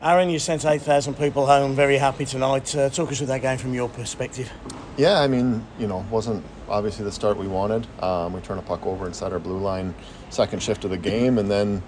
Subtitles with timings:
[0.00, 2.72] Aaron, you sent 8,000 people home very happy tonight.
[2.72, 4.48] Uh, talk us through that game from your perspective.
[4.96, 7.84] Yeah, I mean, you know, wasn't obviously the start we wanted.
[8.00, 9.92] Um, we turn a puck over inside our blue line,
[10.30, 11.82] second shift of the game, and then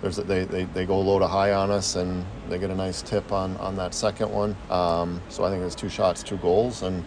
[0.00, 2.74] there's a, they, they, they go low to high on us, and they get a
[2.74, 4.56] nice tip on, on that second one.
[4.68, 7.04] Um, so I think was two shots, two goals, and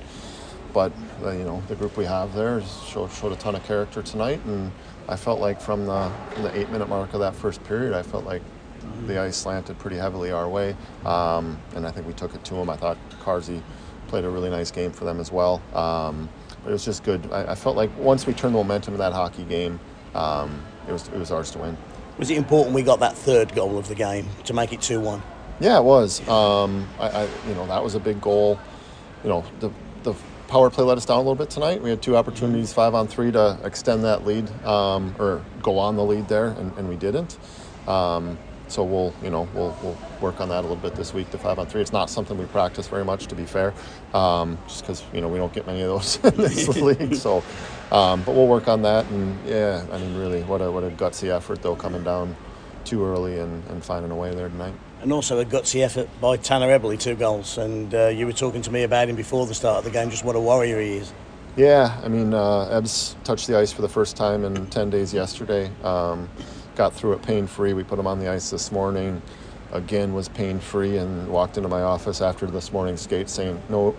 [0.74, 0.94] but
[1.24, 4.40] uh, you know the group we have there showed, showed a ton of character tonight,
[4.46, 4.72] and
[5.10, 8.04] I felt like from the from the eight minute mark of that first period, I
[8.04, 8.42] felt like
[9.08, 10.76] the ice slanted pretty heavily our way,
[11.06, 12.70] um, and I think we took it to them.
[12.70, 13.62] I thought Carsey
[14.08, 15.62] played a really nice game for them as well.
[15.74, 16.30] Um,
[16.64, 17.30] but it was just good.
[17.32, 19.80] I, I, felt like once we turned the momentum of that hockey game,
[20.14, 21.78] um, it was it was ours to win.
[22.18, 25.00] Was it important we got that third goal of the game to make it two
[25.00, 25.22] one?
[25.60, 26.28] Yeah, it was.
[26.28, 28.60] Um, I, I, you know, that was a big goal.
[29.24, 29.72] You know, the
[30.04, 30.16] the
[30.48, 31.82] power play let us down a little bit tonight.
[31.82, 35.96] We had two opportunities, five on three, to extend that lead um, or go on
[35.96, 37.38] the lead there, and, and we didn't.
[37.88, 41.32] Um, so we'll you know we'll, we'll work on that a little bit this week.
[41.32, 41.82] The five on three.
[41.82, 43.74] It's not something we practice very much, to be fair,
[44.14, 47.16] um, just because you know we don't get many of those in this league.
[47.16, 47.44] So,
[47.92, 49.06] um, but we'll work on that.
[49.08, 52.36] And yeah, I mean, really, what a what a gutsy effort though, coming down
[52.86, 54.74] too early and, and finding a way there tonight.
[55.02, 57.58] And also a gutsy effort by Tanner Eberle, two goals.
[57.58, 60.10] And uh, you were talking to me about him before the start of the game,
[60.10, 61.12] just what a warrior he is.
[61.58, 65.14] Yeah, I mean, uh, Ebbs touched the ice for the first time in 10 days
[65.14, 65.72] yesterday.
[65.84, 66.30] Um,
[66.76, 67.74] got through it pain free.
[67.74, 69.22] We put him on the ice this morning.
[69.72, 73.96] Again, was pain free and walked into my office after this morning's skate saying, "No,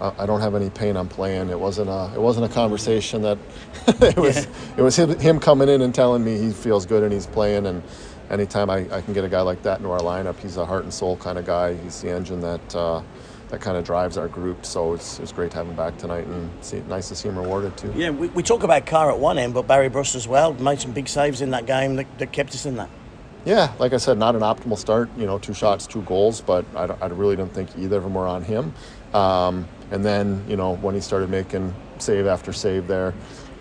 [0.00, 0.96] I don't have any pain.
[0.96, 3.38] I'm playing." It wasn't a it wasn't a conversation that
[3.86, 4.36] it was.
[4.46, 4.52] Yeah.
[4.78, 7.66] It was him, him coming in and telling me he feels good and he's playing.
[7.66, 7.82] And
[8.30, 10.84] anytime I, I can get a guy like that into our lineup, he's a heart
[10.84, 11.74] and soul kind of guy.
[11.74, 12.74] He's the engine that.
[12.74, 13.02] Uh,
[13.54, 14.66] that kind of drives our group.
[14.66, 17.38] So it's, it's great to have him back tonight and see, nice to see him
[17.38, 17.92] rewarded too.
[17.94, 20.80] Yeah, we, we talk about Carr at one end, but Barry Brust as well made
[20.80, 22.90] some big saves in that game that, that kept us in that.
[23.44, 25.08] Yeah, like I said, not an optimal start.
[25.16, 28.14] You know, two shots, two goals, but I, I really don't think either of them
[28.14, 28.74] were on him.
[29.12, 33.14] Um, and then, you know, when he started making save after save there,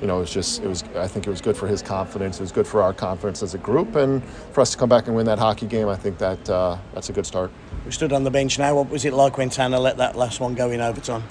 [0.03, 2.37] you know, it was just, it was, I think it was good for his confidence.
[2.37, 3.95] It was good for our confidence as a group.
[3.95, 4.21] And
[4.51, 7.07] for us to come back and win that hockey game, I think that uh, that's
[7.07, 7.51] a good start.
[7.85, 8.75] We stood on the bench now.
[8.75, 11.23] What was it like when Tanner let that last one go in overtime?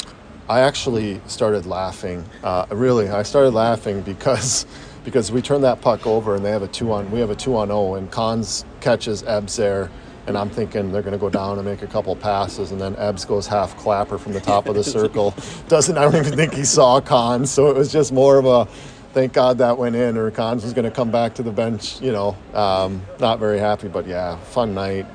[0.49, 2.25] I actually started laughing.
[2.43, 4.65] Uh, really, I started laughing because
[5.05, 7.37] because we turned that puck over and they have a two on we have a
[7.37, 9.91] two on zero and Cons catches Ebbs there
[10.27, 12.97] and I'm thinking they're going to go down and make a couple passes, and then
[12.97, 15.35] Ebbs goes half clapper from the top of the circle.
[15.69, 18.67] Doesn't I don't even think he saw Cons, so it was just more of a
[19.13, 22.01] thank God that went in, or Cons was going to come back to the bench.
[22.01, 25.07] You know, um, not very happy, but yeah, fun night.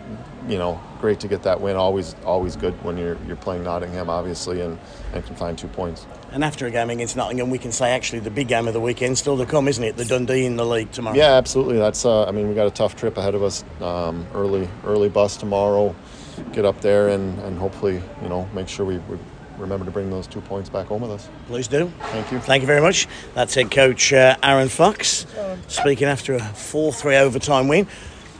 [0.48, 1.76] You know, great to get that win.
[1.76, 4.78] Always, always good when you're you're playing Nottingham, obviously, and,
[5.14, 6.06] and can find two points.
[6.32, 8.82] And after a game against Nottingham, we can say actually the big game of the
[8.82, 9.96] weekend still to come, isn't it?
[9.96, 11.16] The Dundee in the league tomorrow.
[11.16, 11.78] Yeah, absolutely.
[11.78, 12.06] That's.
[12.06, 13.64] Uh, I mean, we got a tough trip ahead of us.
[13.82, 15.96] Um, early, early bus tomorrow.
[16.52, 19.18] Get up there and, and hopefully, you know, make sure we, we
[19.58, 21.30] remember to bring those two points back home with us.
[21.48, 21.92] Please do.
[22.00, 22.40] Thank you.
[22.40, 23.08] Thank you very much.
[23.34, 25.26] That's head coach uh, Aaron Fox
[25.68, 27.88] speaking after a 4 3 overtime win.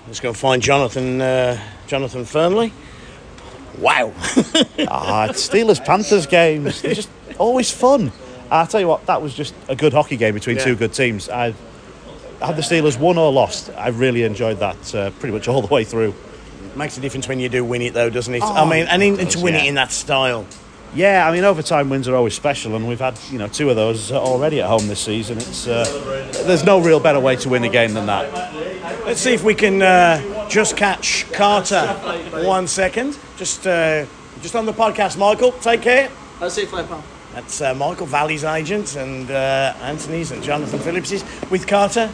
[0.06, 2.72] Let's go find Jonathan uh, Jonathan Fernley.
[3.80, 4.14] Wow.
[4.88, 6.82] ah, Steelers Panthers games.
[6.82, 8.12] They're just always fun.
[8.50, 10.64] I tell you what, that was just a good hockey game between yeah.
[10.64, 11.30] two good teams.
[11.30, 11.54] I
[12.40, 13.70] had the Steelers won or lost.
[13.78, 16.14] I really enjoyed that uh, pretty much all the way through.
[16.76, 18.44] Makes a difference when you do win it, though, doesn't it?
[18.44, 19.64] Oh, I mean, and in, to win yeah.
[19.64, 20.46] it in that style.
[20.94, 23.76] Yeah, I mean, overtime wins are always special, and we've had you know two of
[23.76, 25.38] those already at home this season.
[25.38, 25.84] It's uh,
[26.46, 28.32] there's no real better way to win a game than that.
[29.06, 31.88] Let's see if we can uh, just catch Carter
[32.46, 33.18] one second.
[33.38, 34.06] Just uh,
[34.42, 35.52] just on the podcast, Michael.
[35.54, 36.10] Take care.
[36.40, 37.04] I'll see you, pal.
[37.38, 42.12] That's uh, Michael Valley's agent and uh, Anthony's and Jonathan Phillips's with Carter.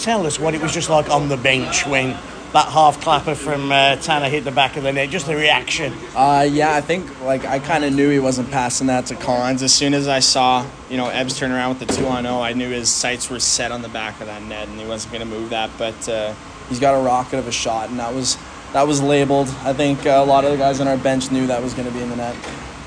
[0.00, 2.16] Tell us what it was just like on the bench when
[2.54, 5.10] that half clapper from uh, Tanner hit the back of the net?
[5.10, 5.92] Just the reaction.
[6.14, 9.62] Uh, yeah, I think like I kind of knew he wasn't passing that to Collins.
[9.62, 12.40] As soon as I saw you know Ebbs turn around with the two on zero,
[12.40, 15.12] I knew his sights were set on the back of that net, and he wasn't
[15.12, 15.68] going to move that.
[15.76, 16.32] But uh,
[16.70, 18.38] he's got a rocket of a shot, and that was
[18.72, 19.48] that was labeled.
[19.62, 21.86] I think uh, a lot of the guys on our bench knew that was going
[21.86, 22.34] to be in the net.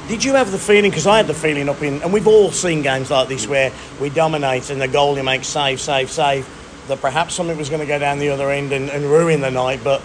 [0.09, 0.89] Did you have the feeling?
[0.89, 3.71] Because I had the feeling up in, and we've all seen games like this where
[4.01, 6.49] we dominate and the goalie makes save, save, save
[6.87, 9.51] that perhaps something was going to go down the other end and, and ruin the
[9.51, 10.01] night, but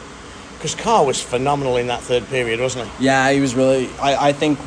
[0.56, 3.06] because Carr was phenomenal in that third period, wasn't he?
[3.06, 3.88] Yeah, he was really.
[3.98, 4.58] I, I think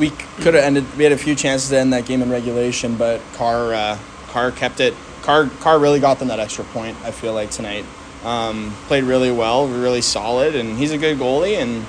[0.00, 0.84] we could have ended.
[0.96, 3.98] We had a few chances to end that game in regulation, but Carr uh,
[4.30, 4.94] Carr kept it.
[5.22, 6.96] Carr Carr really got them that extra point.
[7.04, 7.84] I feel like tonight
[8.24, 11.62] um, played really well, really solid, and he's a good goalie.
[11.62, 11.86] And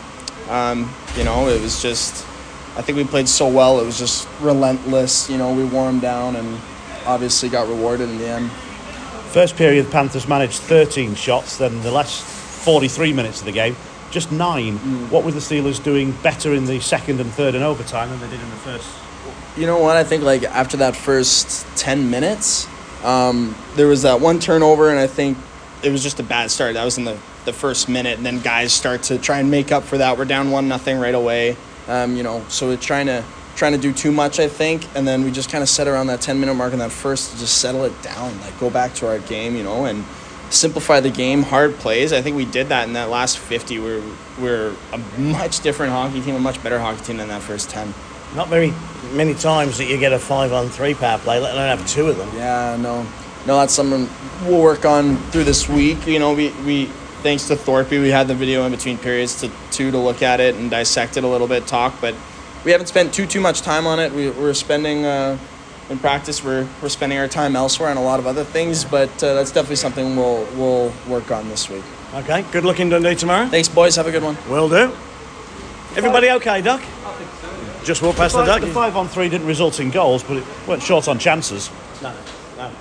[0.51, 2.27] um, you know, it was just.
[2.77, 3.79] I think we played so well.
[3.79, 5.29] It was just relentless.
[5.29, 6.59] You know, we wore them down, and
[7.05, 8.51] obviously got rewarded in the end.
[9.31, 11.57] First period, the Panthers managed 13 shots.
[11.57, 13.75] Then the last 43 minutes of the game,
[14.09, 14.77] just nine.
[15.09, 18.29] What were the Steelers doing better in the second and third and overtime than they
[18.29, 18.89] did in the first?
[19.57, 19.97] You know what?
[19.97, 22.67] I think like after that first ten minutes,
[23.03, 25.37] um, there was that one turnover, and I think
[25.83, 26.75] it was just a bad start.
[26.75, 29.71] That was in the, the first minute, and then guys start to try and make
[29.71, 30.17] up for that.
[30.17, 31.57] We're down one nothing right away.
[31.87, 33.23] Um, you know, so we're trying to
[33.55, 36.07] trying to do too much, I think, and then we just kind of set around
[36.07, 38.93] that ten minute mark in that first to just settle it down, like go back
[38.95, 40.05] to our game, you know, and
[40.49, 42.13] simplify the game, hard plays.
[42.13, 43.79] I think we did that in that last fifty.
[43.79, 44.03] We're
[44.39, 47.93] we're a much different hockey team, a much better hockey team than that first ten.
[48.35, 48.73] Not very
[49.13, 52.07] many times that you get a five on three power play, let alone have two
[52.07, 52.29] of them.
[52.35, 53.03] Yeah, no,
[53.45, 54.07] no, that's something
[54.45, 56.07] we'll work on through this week.
[56.07, 56.89] You know, we, we
[57.21, 60.39] thanks to Thorpe, we had the video in between periods to two to look at
[60.39, 62.15] it and dissect it a little bit, talk, but
[62.65, 64.11] we haven't spent too too much time on it.
[64.11, 65.37] We, we're spending uh,
[65.89, 66.43] in practice.
[66.43, 69.51] We're we're spending our time elsewhere on a lot of other things, but uh, that's
[69.51, 71.83] definitely something we'll we'll work on this week.
[72.13, 73.47] Okay, good luck in Dundee tomorrow.
[73.47, 73.95] Thanks, boys.
[73.95, 74.37] Have a good one.
[74.49, 74.91] Will do.
[75.95, 76.81] Everybody okay, Doc?
[77.83, 78.61] Just walk past the duck.
[78.61, 81.69] The five on three didn't result in goals, but it went short on chances.
[82.01, 82.13] No,
[82.57, 82.71] no.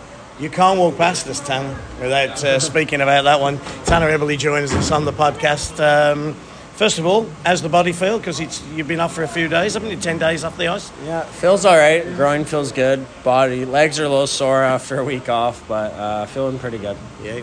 [0.40, 3.58] You can't walk past us, Tanner, without uh, speaking about that one.
[3.84, 5.78] Tanner Eberle joins us on the podcast.
[5.84, 6.32] Um,
[6.76, 8.16] first of all, how's the body feel?
[8.16, 8.40] Because
[8.72, 9.98] you've been off for a few days, haven't you?
[9.98, 10.90] Ten days off the ice.
[11.04, 12.02] Yeah, feels all right.
[12.16, 13.06] Groin feels good.
[13.22, 16.96] Body, legs are a little sore after a week off, but uh, feeling pretty good.
[17.22, 17.42] Yeah.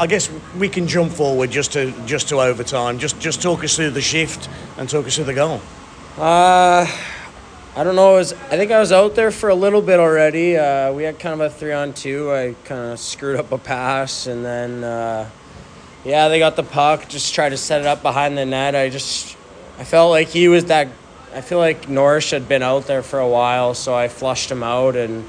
[0.00, 2.98] I guess we can jump forward just to just to overtime.
[2.98, 4.48] Just just talk us through the shift
[4.78, 5.60] and talk us through the goal.
[6.16, 6.86] Uh,
[7.78, 8.14] I don't know.
[8.14, 10.56] Was, I think I was out there for a little bit already.
[10.56, 12.32] Uh, we had kind of a three on two.
[12.32, 15.30] I kind of screwed up a pass, and then uh,
[16.04, 17.08] yeah, they got the puck.
[17.08, 18.74] Just tried to set it up behind the net.
[18.74, 19.36] I just
[19.78, 20.88] I felt like he was that.
[21.32, 24.64] I feel like Norris had been out there for a while, so I flushed him
[24.64, 25.24] out and.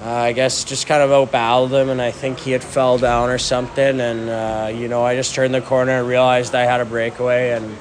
[0.00, 3.30] Uh, I guess just kind of outbattled him, and I think he had fell down
[3.30, 3.98] or something.
[4.00, 7.50] And uh, you know, I just turned the corner and realized I had a breakaway,
[7.50, 7.76] and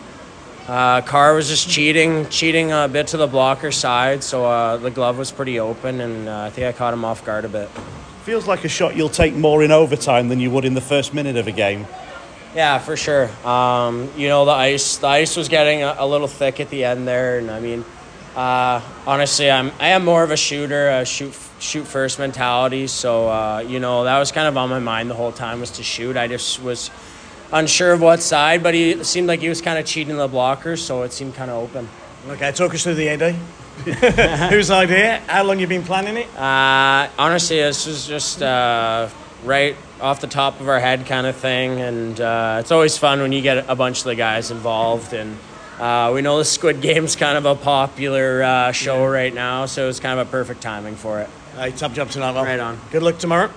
[0.67, 4.91] uh, Carr was just cheating, cheating a bit to the blocker side, so uh, the
[4.91, 7.69] glove was pretty open, and uh, I think I caught him off guard a bit.
[8.23, 11.13] Feels like a shot you'll take more in overtime than you would in the first
[11.13, 11.87] minute of a game.
[12.53, 13.29] Yeah, for sure.
[13.47, 16.83] Um, you know, the ice, the ice was getting a, a little thick at the
[16.83, 17.85] end there, and I mean,
[18.35, 22.87] uh, honestly, I'm I am more of a shooter, a shoot shoot first mentality.
[22.87, 25.71] So uh, you know, that was kind of on my mind the whole time was
[25.71, 26.17] to shoot.
[26.17, 26.91] I just was
[27.51, 30.79] unsure of what side, but he seemed like he was kind of cheating the blockers,
[30.79, 31.87] so it seemed kind of open.
[32.29, 33.33] Okay, talk us through the idea.
[34.49, 35.19] Whose idea?
[35.27, 36.27] How long you been planning it?
[36.35, 39.07] Uh, honestly, this was just uh,
[39.43, 43.21] right off the top of our head kind of thing, and uh, it's always fun
[43.21, 45.13] when you get a bunch of the guys involved.
[45.13, 45.37] And
[45.79, 49.11] uh, we know the Squid Game's kind of a popular uh, show yeah.
[49.11, 51.29] right now, so it's kind of a perfect timing for it.
[51.55, 52.45] Hey, top job tonight, Rob.
[52.45, 52.79] Right on.
[52.91, 53.51] Good luck tomorrow.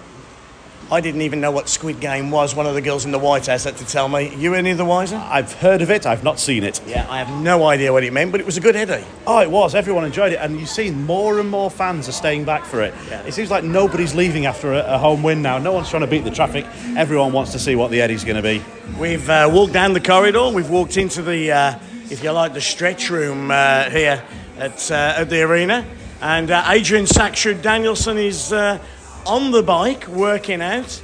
[0.93, 2.57] I didn't even know what Squid Game was.
[2.57, 4.35] One of the girls in the White House had to tell me.
[4.35, 5.17] You any of the wiser?
[5.17, 6.05] I've heard of it.
[6.05, 6.81] I've not seen it.
[6.85, 9.05] Yeah, I have no idea what it meant, but it was a good heady.
[9.25, 9.77] Oh, it was.
[9.77, 12.93] Everyone enjoyed it, and you've seen more and more fans are staying back for it.
[13.09, 13.23] Yeah.
[13.23, 15.59] It seems like nobody's leaving after a, a, home win now.
[15.59, 16.67] No one's trying to beat the traffic.
[16.97, 18.61] Everyone wants to see what the Eddie's going to be.
[18.99, 20.49] We've uh, walked down the corridor.
[20.49, 21.79] We've walked into the, uh,
[22.11, 24.25] if you like, the stretch room uh, here
[24.59, 25.87] at, uh, at the arena,
[26.21, 28.79] and uh, Adrian Saxrud Danielsen is uh,
[29.27, 31.03] on the bike working out.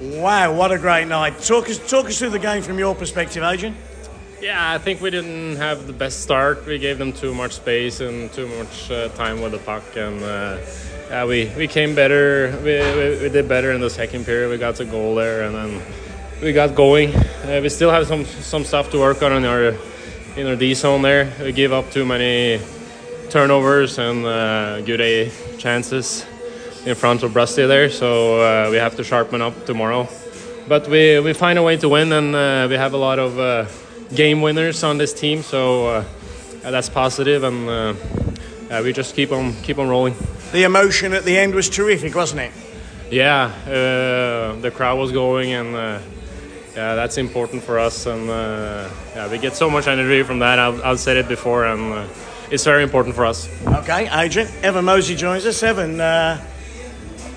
[0.00, 1.40] Wow, what a great night.
[1.40, 3.74] Talk us, talk us through the game from your perspective, Adrian.
[4.42, 6.66] Yeah, I think we didn't have the best start.
[6.66, 10.22] We gave them too much space and too much uh, time with the puck, and
[10.22, 10.58] uh,
[11.08, 12.54] yeah, we, we came better.
[12.62, 14.50] We, we, we, did better in the second period.
[14.50, 15.82] We got a goal there, and then
[16.42, 17.16] we got going.
[17.16, 19.74] Uh, we still have some some stuff to work on in our
[20.36, 21.32] in our D zone there.
[21.40, 22.60] We give up too many
[23.30, 26.26] turnovers and uh, good A chances
[26.86, 30.08] in front of Brusty there, so uh, we have to sharpen up tomorrow.
[30.68, 33.38] But we, we find a way to win, and uh, we have a lot of
[33.38, 33.66] uh,
[34.14, 36.04] game winners on this team, so uh,
[36.62, 40.14] that's positive, and uh, we just keep on keep on rolling.
[40.52, 42.52] The emotion at the end was terrific, wasn't it?
[43.10, 45.72] Yeah, uh, the crowd was going, and
[46.76, 50.60] yeah, that's important for us, and yeah, we get so much energy from that.
[50.60, 52.08] I've, I've said it before, and
[52.48, 53.48] it's very important for us.
[53.66, 54.48] Okay, Adrian.
[54.62, 55.62] Evan Mosey joins us.
[55.64, 56.00] Evan,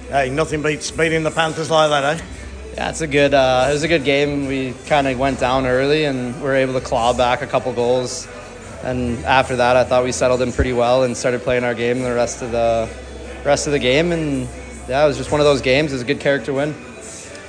[0.10, 2.26] Hey, nothing beats beating the Panthers like that, eh?
[2.74, 3.36] Yeah, it's a good.
[3.36, 4.48] Uh, it was a good game.
[4.48, 7.72] We kind of went down early and we were able to claw back a couple
[7.74, 8.28] goals.
[8.82, 12.02] And after that, I thought we settled in pretty well and started playing our game
[12.02, 12.90] the rest of the
[13.46, 14.12] rest of the game.
[14.12, 14.50] And
[14.88, 15.92] yeah, it was just one of those games.
[15.92, 16.74] It was a good character win.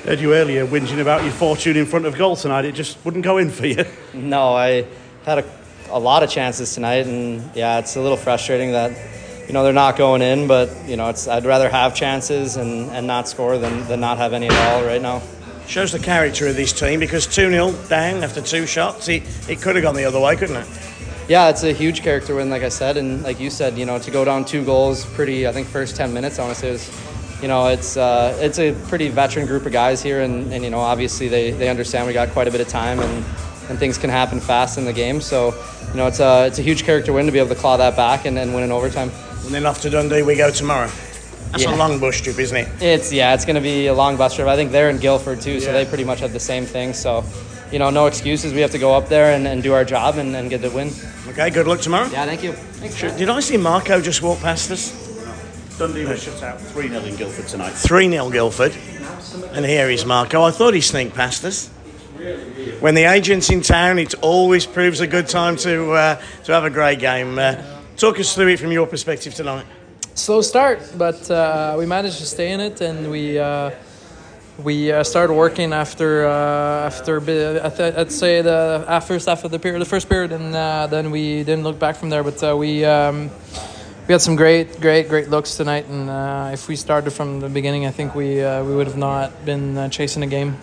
[0.04, 2.66] Heard you earlier whinging about your fortune in front of goal tonight.
[2.66, 3.86] It just wouldn't go in for you.
[4.12, 4.84] No, I
[5.24, 5.50] had a,
[5.88, 8.90] a lot of chances tonight, and yeah, it's a little frustrating that
[9.50, 12.88] you know they're not going in, but you know it's I'd rather have chances and,
[12.90, 15.22] and not score than, than not have any at all right now.
[15.66, 19.08] Shows the character of this team because 2 0 down after two shots.
[19.08, 20.68] It, it could have gone the other way, couldn't it?
[21.26, 23.98] Yeah, it's a huge character win, like I said, and like you said, you know,
[23.98, 25.48] to go down two goals, pretty.
[25.48, 29.46] I think first ten minutes, honestly, was, you know, it's uh, it's a pretty veteran
[29.46, 32.46] group of guys here, and, and you know, obviously they, they understand we got quite
[32.46, 33.24] a bit of time, and,
[33.68, 35.20] and things can happen fast in the game.
[35.20, 37.78] So, you know, it's a it's a huge character win to be able to claw
[37.78, 39.10] that back and then win in overtime.
[39.44, 40.90] And then off to Dundee we go tomorrow.
[41.50, 41.74] That's Yeah.
[41.74, 42.68] a long bus trip, isn't it?
[42.80, 44.46] It's yeah, it's going to be a long bus trip.
[44.46, 46.94] I think they're in Guildford too, so they pretty much have the same thing.
[46.94, 47.24] So,
[47.72, 48.52] you know, no excuses.
[48.52, 50.70] We have to go up there and, and do our job and, and get the
[50.70, 50.90] win.
[51.28, 52.08] Okay, good luck tomorrow.
[52.12, 52.54] Yeah, thank you.
[52.94, 53.10] Sure.
[53.16, 54.92] Did I see Marco just walk past us?
[55.78, 57.70] Dundee was shut out 3 0 in Guildford tonight.
[57.72, 58.76] 3 0 Guildford.
[59.52, 60.42] And here is Marco.
[60.42, 61.68] I thought he sneaked past us.
[62.80, 66.64] When the agent's in town, it always proves a good time to, uh, to have
[66.64, 67.38] a great game.
[67.38, 67.54] Uh,
[68.00, 69.66] talk us through it from your perspective tonight.
[70.14, 73.70] slow start, but uh, we managed to stay in it, and we uh,
[74.64, 77.62] we uh, started working after uh, after a bit.
[77.62, 80.54] I th- I'd say the uh, first half of the period, the first period, and
[80.54, 82.24] uh, then we didn't look back from there.
[82.24, 83.30] But uh, we um,
[84.08, 87.48] we had some great, great, great looks tonight, and uh, if we started from the
[87.48, 90.56] beginning, I think we uh, we would have not been uh, chasing the game.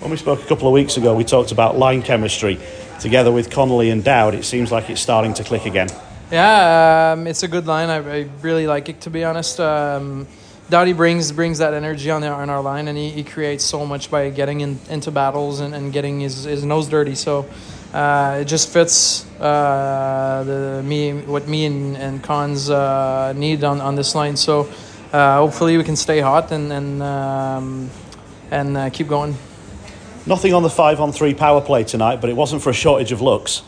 [0.00, 2.58] When we spoke a couple of weeks ago, we talked about line chemistry.
[3.00, 5.88] Together with Connolly and Dowd, it seems like it's starting to click again.
[6.30, 7.88] Yeah, um, it's a good line.
[7.88, 9.60] I, I really like it to be honest.
[9.60, 10.26] Um,
[10.68, 13.86] Dowdy brings brings that energy on, the, on our line, and he, he creates so
[13.86, 17.14] much by getting in, into battles and, and getting his, his nose dirty.
[17.14, 17.46] So
[17.94, 23.80] uh, it just fits uh, the me what me and, and Cons uh, need on,
[23.80, 24.36] on this line.
[24.36, 24.68] So
[25.12, 27.88] uh, hopefully we can stay hot and and um,
[28.50, 29.36] and uh, keep going.
[30.26, 33.12] Nothing on the 5 on 3 power play tonight, but it wasn't for a shortage
[33.12, 33.62] of looks.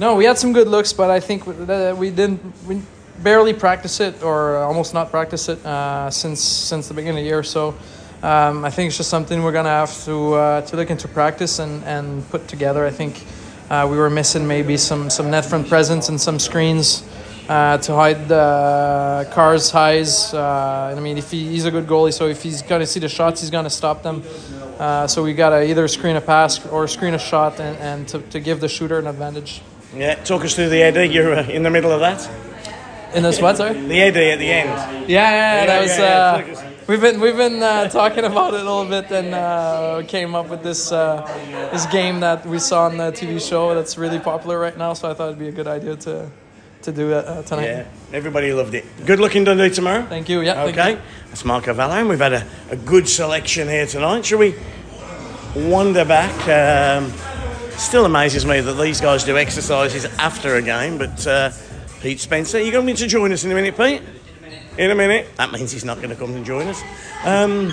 [0.00, 2.80] No, we had some good looks, but I think we didn't we
[3.20, 7.28] barely practice it or almost not practice it uh, since since the beginning of the
[7.28, 7.42] year.
[7.42, 7.74] So
[8.22, 11.58] um, I think it's just something we're gonna have to uh, to look into practice
[11.58, 12.86] and, and put together.
[12.86, 13.24] I think
[13.70, 17.02] uh, we were missing maybe some some net front presence and some screens.
[17.48, 20.34] Uh, to hide the car's highs.
[20.34, 23.08] Uh, I mean, if he, he's a good goalie, so if he's to see the
[23.08, 24.22] shots, he's to stop them.
[24.78, 28.06] Uh, so we got to either screen a pass or screen a shot and, and
[28.08, 29.62] to, to give the shooter an advantage.
[29.98, 31.12] Yeah, talk us through the Eddie.
[31.12, 32.30] You're uh, in the middle of that.
[33.14, 33.74] In this what, sorry?
[33.74, 35.08] The Eddie at the end.
[35.10, 35.98] Yeah, yeah, that was.
[35.98, 36.54] yeah, yeah.
[36.54, 40.36] Uh, we've been we've been uh, talking about it a little bit, and uh, came
[40.36, 41.26] up with this uh,
[41.72, 44.92] this game that we saw on the TV show that's really popular right now.
[44.92, 46.30] So I thought it'd be a good idea to
[46.82, 47.64] to do it uh, tonight.
[47.64, 48.84] Yeah, everybody loved it.
[49.04, 50.04] Good looking Dundee tomorrow.
[50.04, 50.42] Thank you.
[50.42, 50.62] Yeah.
[50.62, 51.00] Okay, you.
[51.26, 52.08] that's Marco Vallerand.
[52.08, 54.26] We've had a, a good selection here tonight.
[54.26, 54.54] Shall we
[55.56, 56.32] wander back?
[56.46, 57.12] Um,
[57.78, 61.50] still amazes me that these guys do exercises after a game, but uh,
[62.00, 64.02] Pete Spencer, you're going to join us in a minute, Pete?
[64.76, 65.28] In a minute.
[65.36, 66.82] That means he's not going to come and join us.
[67.24, 67.72] Um,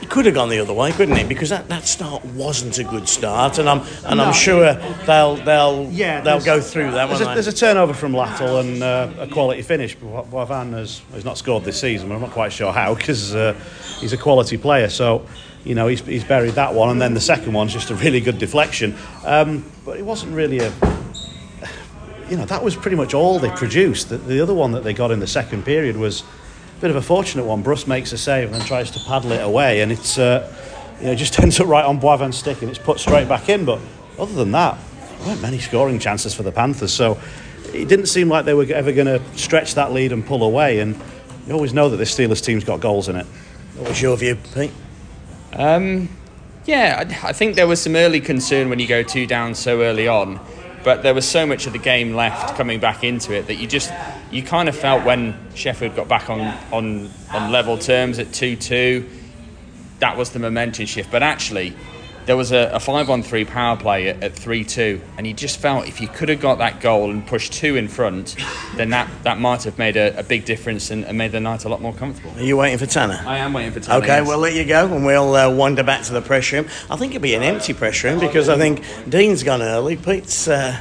[0.00, 1.28] it could have gone the other way, couldn't it?
[1.28, 4.74] Because that, that start wasn't a good start, and I'm and I'm sure
[5.06, 7.30] they'll they'll Yeah, they'll go through that There's one.
[7.30, 9.94] a, there's a turnover from Lattle and uh, a quality finish.
[9.94, 12.08] But Boivin has, has not scored this season.
[12.08, 13.54] but I'm not quite sure how because uh,
[14.00, 14.88] he's a quality player.
[14.88, 15.24] So,
[15.64, 16.90] you know, he's, he's buried that one.
[16.90, 18.96] And then the second one's just a really good deflection.
[19.24, 20.72] Um, but it wasn't really a.
[22.28, 24.08] You know, that was pretty much all they produced.
[24.08, 26.22] The, the other one that they got in the second period was
[26.78, 27.62] a bit of a fortunate one.
[27.62, 29.82] Bruce makes a save and then tries to paddle it away.
[29.82, 30.18] And it's.
[30.18, 30.50] Uh,
[31.02, 33.64] you know, just ends up right on Boivin's stick and it's put straight back in.
[33.64, 33.80] But
[34.18, 34.78] other than that,
[35.18, 36.94] there weren't many scoring chances for the Panthers.
[36.94, 37.20] So
[37.74, 40.78] it didn't seem like they were ever going to stretch that lead and pull away.
[40.78, 40.98] And
[41.46, 43.26] you always know that this Steelers team's got goals in it.
[43.76, 44.70] What was your view, Pete?
[45.52, 46.08] Um,
[46.64, 49.82] yeah, I, I think there was some early concern when you go two down so
[49.82, 50.40] early on,
[50.84, 53.66] but there was so much of the game left coming back into it that you
[53.66, 53.92] just
[54.30, 56.40] you kind of felt when Sheffield got back on
[56.72, 59.08] on, on level terms at two two,
[59.98, 61.10] that was the momentum shift.
[61.10, 61.76] But actually,
[62.26, 65.32] there was a, a five on three power play at, at three two, and he
[65.32, 68.36] just felt if you could have got that goal and pushed two in front,
[68.76, 71.64] then that, that might have made a, a big difference and, and made the night
[71.64, 72.32] a lot more comfortable.
[72.36, 73.20] Are you waiting for Tanner?
[73.26, 73.98] I am waiting for Tanner.
[74.04, 74.26] Okay, yes.
[74.28, 76.66] we'll let you go and we'll uh, wander back to the press room.
[76.90, 79.96] I think it'll be an empty press room because I think Dean's gone early.
[79.96, 80.80] Pete's uh,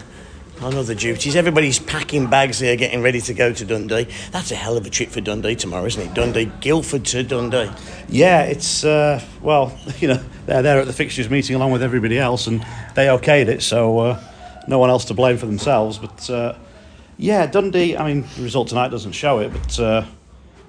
[0.62, 1.36] on other duties.
[1.36, 4.08] Everybody's packing bags here, getting ready to go to Dundee.
[4.32, 6.13] That's a hell of a trip for Dundee tomorrow, isn't it?
[6.13, 7.72] Dundee, Guildford to Dundee.
[8.08, 12.20] Yeah, it's, uh, well, you know, they're there at the fixtures meeting along with everybody
[12.20, 12.62] else and
[12.96, 14.24] they okayed it, so uh,
[14.68, 15.98] no one else to blame for themselves.
[15.98, 16.56] But uh,
[17.18, 20.06] yeah, Dundee, I mean, the result tonight doesn't show it, but uh,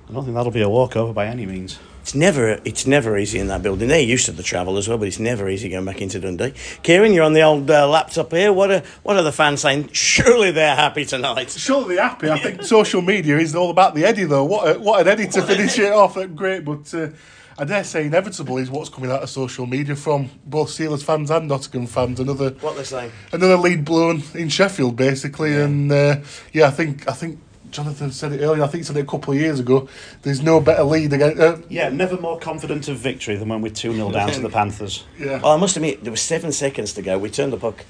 [0.08, 1.78] I don't think that'll be a walkover by any means.
[2.02, 3.86] It's never, it's never easy in that building.
[3.86, 6.52] They're used to the travel as well, but it's never easy going back into Dundee.
[6.82, 8.52] Kieran, you're on the old uh, laptop here.
[8.52, 9.88] What are, what are the fans saying?
[9.92, 11.50] Surely they're happy tonight.
[11.50, 12.28] Surely they're happy.
[12.28, 14.44] I think social media is all about the Eddie, though.
[14.44, 16.18] What a, what an Eddie to finish it off.
[16.34, 17.10] Great, but uh,
[17.56, 21.30] I dare say inevitable is what's coming out of social media from both Steelers fans
[21.30, 22.18] and Nottingham fans.
[22.18, 23.12] Another What they're saying.
[23.32, 26.16] another lead blown in Sheffield, basically, and uh,
[26.52, 27.38] yeah, I think I think
[27.72, 28.62] Jonathan said it earlier.
[28.62, 29.88] I think he said it a couple of years ago.
[30.22, 31.40] There's no better lead against.
[31.40, 34.48] Uh, Yeah, never more confident of victory than when we're 2 0 down to the
[34.60, 35.04] Panthers.
[35.18, 35.40] yeah.
[35.42, 37.18] Well, I must admit, there was seven seconds to go.
[37.18, 37.84] We turned the puck.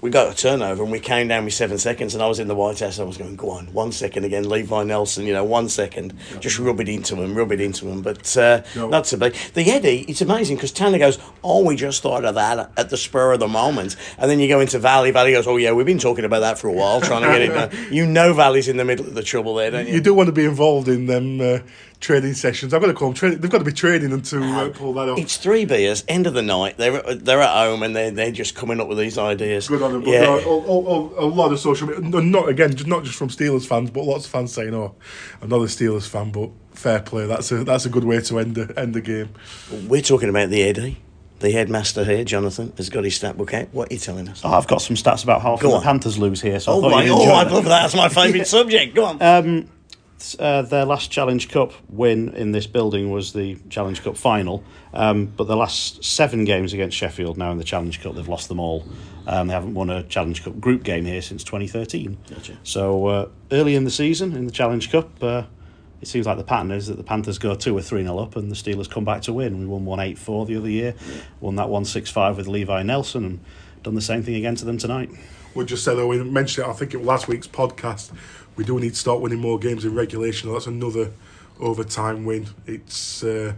[0.00, 2.14] We got a turnover and we came down with seven seconds.
[2.14, 2.98] And I was in the White House.
[2.98, 6.14] and I was going, go on, one second again, Levi Nelson, you know, one second.
[6.40, 8.00] Just rub it into him, rub it into him.
[8.00, 8.88] But uh, No.
[8.88, 9.28] not to be.
[9.54, 12.96] The Eddie, it's amazing because Tanner goes, oh, we just thought of that at the
[12.96, 13.96] spur of the moment.
[14.16, 15.10] And then you go into Valley.
[15.10, 17.42] Valley goes, oh, yeah, we've been talking about that for a while, trying to get
[17.42, 17.92] it done.
[17.92, 19.94] You know Valley's in the middle of the trouble there, don't you?
[19.94, 21.58] You do want to be involved in them uh,
[22.00, 22.72] training sessions.
[22.74, 23.38] I've got to call them training.
[23.40, 25.18] They've got to be training them to uh, pull that off.
[25.18, 26.76] It's three beers, end of the night.
[26.78, 29.68] They're they're at home and they're they're just coming up with these ideas.
[29.68, 30.02] Good on them.
[30.02, 30.20] But Yeah.
[30.22, 33.66] no, a, a, a, a lot of social media, not again, not just from Steelers
[33.66, 34.94] fans, but lots of fans saying, "Oh,
[35.42, 38.38] I'm not a Steelers fan, but fair play." That's a that's a good way to
[38.38, 39.28] end the end the game.
[39.86, 40.98] We're talking about the Eddie.
[41.40, 43.68] The headmaster here, Jonathan, has got his stat book out.
[43.72, 44.42] What are you telling us?
[44.44, 45.82] Oh, I've got some stats about how often Go the on.
[45.82, 47.80] Panthers lose here, so I Oh, thought my, oh I'd love that.
[47.80, 48.94] That's my favourite subject.
[48.94, 49.68] Go on.
[50.38, 54.62] Uh, their last Challenge Cup win in this building was the Challenge Cup final.
[54.92, 58.48] Um, but the last seven games against Sheffield now in the Challenge Cup, they've lost
[58.48, 58.84] them all.
[59.26, 62.18] Um, they haven't won a Challenge Cup group game here since 2013.
[62.28, 62.58] Gotcha.
[62.64, 65.44] So uh, early in the season in the Challenge Cup, uh,
[66.00, 68.36] it seems like the pattern is that the Panthers go 2 or 3 0 up
[68.36, 69.58] and the Steelers come back to win.
[69.58, 70.94] We won 1 8 4 the other year,
[71.40, 73.40] won that 1 6 5 with Levi Nelson, and
[73.82, 75.10] done the same thing again to them tonight.
[75.54, 76.70] We just said, oh, we mentioned it.
[76.70, 78.12] I think it was last week's podcast.
[78.56, 80.52] We do need to start winning more games in regulation.
[80.52, 81.10] That's another
[81.58, 82.48] overtime win.
[82.66, 83.22] It's.
[83.22, 83.54] Uh,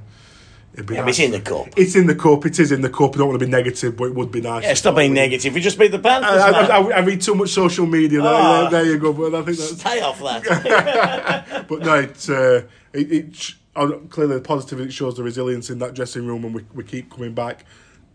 [0.74, 1.10] it'd be Yeah, nice.
[1.10, 1.66] it's in the cup.
[1.76, 2.46] It's in the cup.
[2.46, 3.14] It is in the cup.
[3.14, 4.62] I don't want to be negative, but it would be nice.
[4.62, 5.54] Yeah, to stop being negative.
[5.54, 6.40] We just beat the Panthers.
[6.40, 6.66] I, I.
[6.78, 8.22] I, I read too much social media.
[8.22, 8.68] There, Ah.
[8.70, 9.12] there, there you go.
[9.12, 9.80] But I think that's.
[9.80, 11.66] Stay off that.
[11.68, 14.80] But no, it's uh, it, it sh- clearly the positive.
[14.80, 17.64] It shows the resilience in that dressing room, and we, we keep coming back.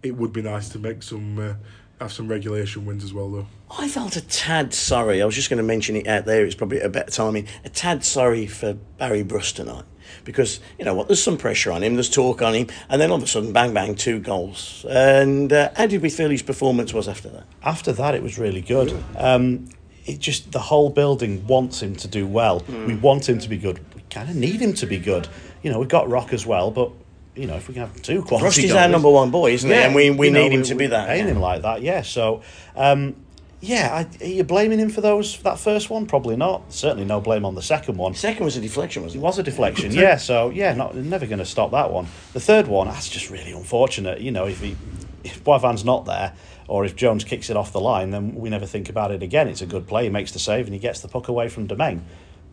[0.03, 1.53] It would be nice to make some uh,
[1.99, 3.47] have some regulation wins as well, though.
[3.77, 5.21] I felt a tad sorry.
[5.21, 6.45] I was just going to mention it out there.
[6.45, 7.47] It's probably a better timing.
[7.65, 9.83] A tad sorry for Barry Brust tonight
[10.23, 11.07] because you know what?
[11.07, 11.95] There's some pressure on him.
[11.95, 14.85] There's talk on him, and then all of a sudden, bang bang, two goals.
[14.89, 17.45] And uh, how did we feel his performance was after that?
[17.63, 18.95] after that, it was really good.
[19.17, 19.69] Um,
[20.05, 22.63] it just the whole building wants him to do well.
[22.69, 23.79] We want him to be good.
[23.93, 25.27] We kind of need him to be good.
[25.63, 26.91] You know, we've got Rock as well, but
[27.37, 29.75] you know, if we can have two quality, goalies- our number one boy, isn't he?
[29.75, 31.09] And we, we you know, need him to be that.
[31.09, 31.33] Aim yeah.
[31.33, 32.01] him like that, yeah.
[32.01, 32.41] So,
[32.75, 33.15] um,
[33.59, 36.05] yeah, I, are you blaming him for those for that first one?
[36.05, 36.71] Probably not.
[36.71, 38.13] Certainly no blame on the second one.
[38.13, 39.27] Second was a deflection, wasn't It it?
[39.27, 40.17] was a deflection, yeah.
[40.17, 42.07] So yeah, not never going to stop that one.
[42.33, 44.21] The third one, that's just really unfortunate.
[44.21, 44.75] You know, if he,
[45.23, 46.33] if Boivard's not there,
[46.67, 49.47] or if Jones kicks it off the line, then we never think about it again.
[49.47, 50.03] It's a good play.
[50.03, 52.03] He makes the save and he gets the puck away from Domain.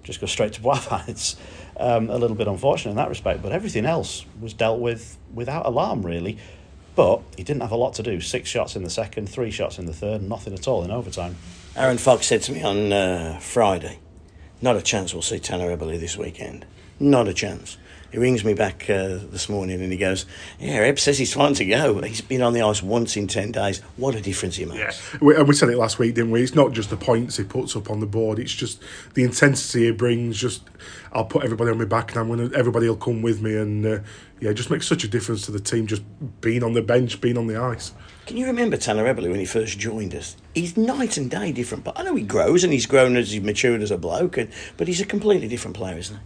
[0.04, 1.08] Just goes straight to Boivard.
[1.08, 1.36] It's
[1.76, 5.66] um, a little bit unfortunate in that respect, but everything else was dealt with without
[5.66, 6.38] alarm, really.
[6.94, 8.20] But he didn't have a lot to do.
[8.20, 11.36] Six shots in the second, three shots in the third, nothing at all in overtime.
[11.74, 13.98] Aaron Fox said to me on uh, Friday,
[14.62, 16.64] not a chance we'll see Tanner Eberle this weekend.
[17.00, 17.76] Not a chance.
[18.14, 20.24] He rings me back uh, this morning and he goes,
[20.60, 22.00] Yeah, Eb says he's fine to go.
[22.02, 23.80] He's been on the ice once in 10 days.
[23.96, 25.20] What a difference he makes.
[25.20, 26.40] We, and we said it last week, didn't we?
[26.40, 28.38] It's not just the points he puts up on the board.
[28.38, 28.80] It's just
[29.14, 30.38] the intensity he brings.
[30.38, 30.62] Just
[31.12, 32.56] I'll put everybody on my back, and I'm gonna.
[32.56, 33.98] Everybody will come with me, and uh,
[34.38, 35.88] yeah, it just makes such a difference to the team.
[35.88, 36.04] Just
[36.40, 37.90] being on the bench, being on the ice.
[38.26, 40.36] Can you remember Tanner Eberle when he first joined us?
[40.54, 41.82] He's night and day different.
[41.82, 44.52] But I know he grows and he's grown as he's matured as a bloke, and,
[44.76, 46.22] but he's a completely different player, isn't he?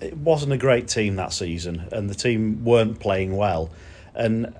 [0.00, 3.70] It wasn't a great team that season, and the team weren't playing well.
[4.14, 4.54] And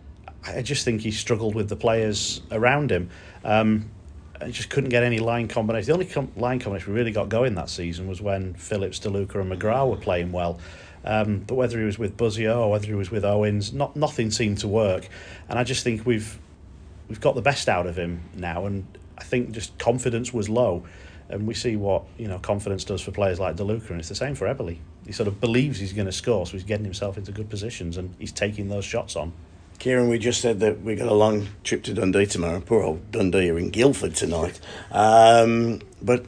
[0.47, 3.11] I just think he struggled with the players around him.
[3.45, 3.91] Um,
[4.51, 5.87] just couldn't get any line combination.
[5.87, 9.37] The only com- line combination we really got going that season was when Phillips, DeLuca,
[9.37, 10.61] and McGraw were playing well.
[11.05, 14.31] Um, but whether he was with Buzzio or whether he was with Owens, not nothing
[14.31, 15.09] seemed to work.
[15.49, 16.39] And I just think we've
[17.09, 20.85] we've got the best out of him now, and I think just confidence was low.
[21.31, 24.15] And we see what you know confidence does for players like DeLuca, and it's the
[24.15, 24.79] same for Eberle.
[25.09, 27.97] He sort of believes he's going to score, so he's getting himself into good positions,
[27.97, 29.33] and he's taking those shots on.
[29.79, 32.61] Kieran, we just said that we got a long trip to Dundee tomorrow.
[32.61, 34.61] Poor old Dundee are in Guildford tonight.
[34.93, 36.27] Um, but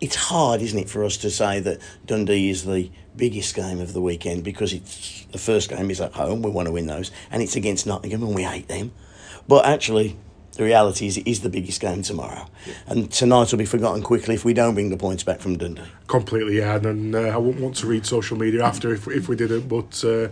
[0.00, 3.92] it's hard, isn't it, for us to say that Dundee is the biggest game of
[3.92, 6.42] the weekend because it's the first game is at home.
[6.42, 8.90] We want to win those, and it's against Nottingham, and we hate them.
[9.46, 10.16] But actually,
[10.58, 12.44] the reality is it is the biggest game tomorrow,
[12.88, 15.82] and tonight will be forgotten quickly if we don't bring the points back from Dundee.
[16.08, 16.74] Completely, yeah.
[16.74, 20.04] And uh, I wouldn't want to read social media after if, if we didn't, but
[20.04, 20.28] uh,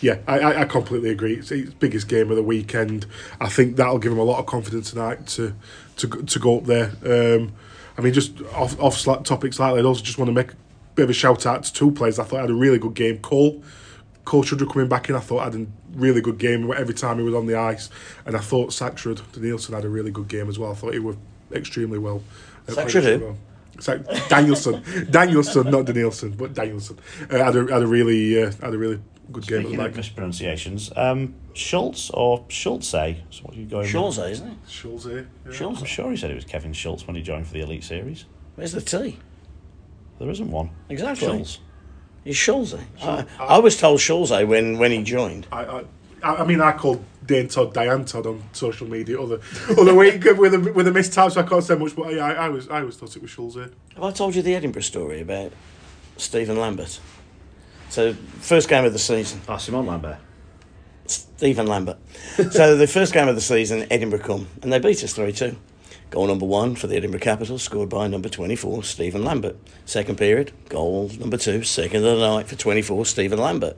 [0.00, 1.34] yeah, I, I, I completely agree.
[1.34, 3.06] It's the biggest game of the weekend.
[3.40, 5.54] I think that'll give him a lot of confidence tonight to
[5.98, 6.90] to go- to go up there.
[7.06, 7.52] Um,
[7.96, 10.56] I mean, just off off topic slightly, I'd also just want to make a
[10.96, 12.18] bit of a shout out to two players.
[12.18, 13.18] I thought had a really good game.
[13.18, 13.62] Cole
[14.28, 17.24] Cole Shudra coming back in, I thought had a really good game every time he
[17.24, 17.88] was on the ice,
[18.26, 20.70] and I thought Saxrud Danielsen had a really good game as well.
[20.70, 21.16] I thought he was
[21.50, 22.22] extremely well.
[22.68, 23.24] uh, played Saxrud extremely who?
[23.24, 23.36] well.
[23.80, 26.98] Sa- Danielson, Danielson, not Danielson, but Danielson
[27.30, 29.00] uh, had a had a really uh, had a really
[29.32, 29.62] good game.
[29.62, 33.22] Speaking Like of mispronunciations, um, Schultz or Schultze?
[33.30, 33.90] So what are you going with?
[33.90, 34.58] Schulze, isn't it?
[34.68, 35.66] Schulze, yeah.
[35.68, 38.26] I'm sure he said it was Kevin Schultz when he joined for the Elite Series.
[38.56, 39.18] Where's the T?
[40.18, 40.68] There isn't one.
[40.90, 41.28] Exactly.
[41.28, 41.60] Schultz.
[42.28, 42.76] He's Schulze.
[43.00, 45.46] I, I was told Schulze eh, when, when he joined.
[45.50, 45.84] I, I,
[46.22, 50.24] I I mean, I called Dane Todd Diane Todd on social media other other week
[50.36, 51.96] with a with a mistype, so I can't say much.
[51.96, 53.56] But I, I, I was I always thought it was Schulze.
[53.56, 53.68] Eh?
[53.94, 55.52] Have I told you the Edinburgh story about
[56.18, 57.00] Stephen Lambert?
[57.88, 59.40] So, first game of the season.
[59.48, 60.18] Ah, Simon Lambert.
[61.06, 61.96] Stephen Lambert.
[62.50, 65.56] so the first game of the season, Edinburgh come and they beat us three two.
[66.10, 69.56] Goal number one for the Edinburgh Capitals, scored by number twenty four, Stephen Lambert.
[69.84, 73.76] Second period, goal number two, second of the night for twenty four, Stephen Lambert.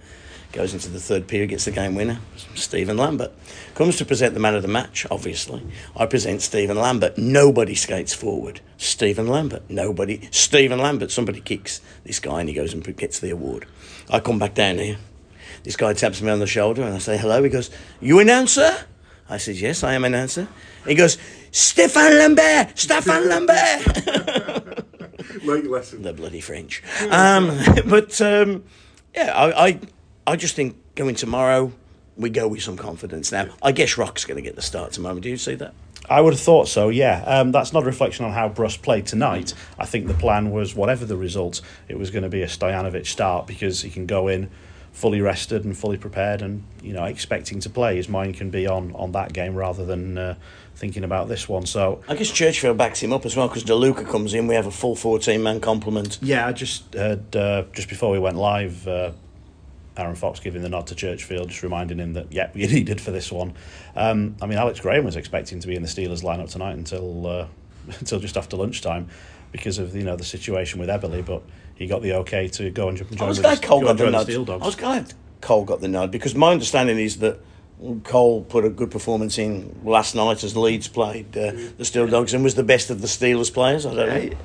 [0.52, 2.18] Goes into the third period, gets the game winner,
[2.56, 3.32] Stephen Lambert.
[3.76, 5.64] Comes to present the man of the match, obviously.
[5.96, 7.16] I present Stephen Lambert.
[7.16, 8.60] Nobody skates forward.
[8.76, 9.62] Stephen Lambert.
[9.68, 10.28] Nobody.
[10.32, 11.12] Stephen Lambert.
[11.12, 13.66] Somebody kicks this guy and he goes and gets the award.
[14.08, 14.98] I come back down here.
[15.62, 17.42] This guy taps me on the shoulder and I say, hello.
[17.44, 18.76] He goes, you announcer?
[19.28, 20.48] I says, yes, I am announcer.
[20.84, 21.16] He goes,
[21.50, 22.78] Stefan Lambert!
[22.78, 24.84] Stefan Lambert!
[25.44, 26.02] Like lesson.
[26.02, 26.82] the bloody French.
[27.08, 28.64] Um, but um,
[29.14, 29.80] yeah, I, I,
[30.26, 31.72] I just think going tomorrow,
[32.16, 33.30] we go with some confidence.
[33.32, 35.18] Now, I guess Rock's going to get the start tomorrow.
[35.18, 35.72] Do you see that?
[36.08, 37.22] I would have thought so, yeah.
[37.26, 39.54] Um, that's not a reflection on how Brust played tonight.
[39.78, 43.06] I think the plan was, whatever the result, it was going to be a Stojanovic
[43.06, 44.50] start because he can go in
[44.92, 47.96] fully rested and fully prepared and, you know, expecting to play.
[47.96, 50.34] His mind can be on, on that game rather than uh,
[50.80, 51.66] thinking about this one.
[51.66, 54.46] So, I guess Churchfield backs him up as well because DeLuca comes in.
[54.46, 56.18] We have a full 14 man complement.
[56.22, 59.12] yeah, I just heard, uh, just before we went live, uh,
[59.96, 63.10] Aaron Fox giving the nod to Churchfield, just reminding him that, yep, you needed for
[63.10, 63.52] this one.
[63.94, 67.26] Um, I mean, Alex Graham was expecting to be in the Steelers lineup tonight until
[67.26, 67.46] uh,
[67.98, 69.08] until just after lunchtime
[69.52, 71.42] because of you know the situation with Eberle, but
[71.74, 74.30] he got the okay to go and join I was glad Cole got the nod.
[74.30, 75.12] I was glad
[75.42, 77.38] Cole got the nod because my understanding is that
[78.04, 82.34] Cole put a good performance in last night as Leeds played uh, the Steel Dogs
[82.34, 83.86] and was the best of the Steelers players.
[83.86, 84.36] I don't know.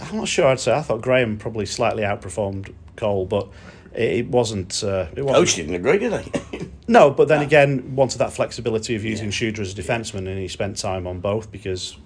[0.00, 0.46] I'm not sure.
[0.46, 3.48] I'd say I thought Graham probably slightly outperformed Cole, but
[3.94, 4.84] it, wasn't.
[4.84, 5.36] Uh, it wasn't.
[5.36, 6.68] Coach didn't agree, did he?
[6.88, 10.48] No, but then again, wanted that flexibility of using Shooter as a defenseman, and he
[10.48, 11.96] spent time on both because,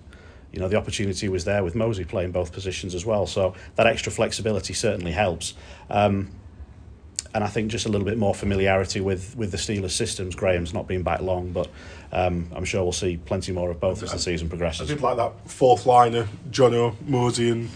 [0.53, 3.27] you know, the opportunity was there with Mosey playing both positions as well.
[3.27, 5.55] So that extra flexibility certainly helps.
[5.88, 6.31] Um,
[7.37, 10.35] and I think just a little bit more familiarity with, with the Steelers systems.
[10.35, 11.68] Graham's not been back long, but
[12.11, 14.90] um, I'm sure we'll see plenty more of both as the season progresses.
[14.90, 17.68] I did like that fourth liner, Jono, Mosey, and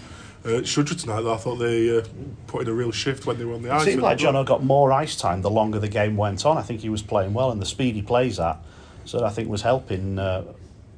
[0.46, 1.20] uh, Shudra tonight.
[1.20, 2.02] Though I thought they uh,
[2.46, 3.84] put in a real shift when they were on the It ice.
[3.84, 4.16] seemed like.
[4.16, 6.56] Jono got more ice time the longer the game went on.
[6.56, 8.56] I think he was playing well, and the speed he plays at,
[9.04, 10.44] so I think was helping, uh,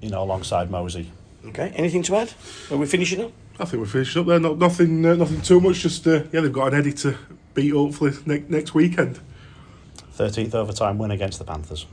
[0.01, 1.11] you know, alongside Mosey.
[1.47, 2.33] okay, anything to add?
[2.71, 3.33] Are we finishing up?
[3.59, 4.39] I think we're finishing up there.
[4.39, 5.81] Not, nothing, uh, nothing too much.
[5.81, 7.17] Just uh, yeah, they've got an Eddie to
[7.55, 9.21] beat hopefully ne- next weekend.
[10.17, 11.87] 13th overtime win against the Panthers.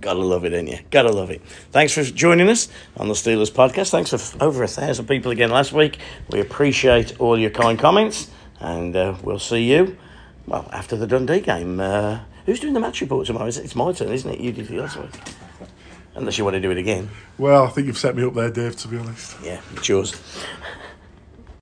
[0.00, 0.78] Gotta love it, ain't you?
[0.90, 1.42] Gotta love it.
[1.72, 3.90] Thanks for joining us on the Steelers podcast.
[3.90, 5.98] Thanks for over a thousand people again last week.
[6.30, 9.98] We appreciate all your kind comments, and uh, we'll see you,
[10.46, 11.80] well, after the Dundee game.
[11.80, 13.46] Uh, who's doing the match report tomorrow?
[13.48, 14.40] It's my turn, isn't it?
[14.40, 15.10] You did it last week.
[16.14, 17.10] Unless you want to do it again.
[17.36, 18.76] Well, I think you've set me up there, Dave.
[18.76, 19.36] To be honest.
[19.42, 20.14] Yeah, it's yours.